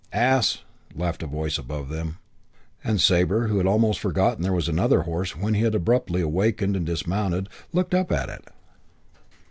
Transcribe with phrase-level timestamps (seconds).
[0.13, 0.63] "Ass!"
[0.95, 2.17] laughed a voice above them;
[2.83, 6.75] and Sabre, who had almost forgotten there was another horse when he had abruptly wakened
[6.75, 8.47] and dismounted, looked up at it.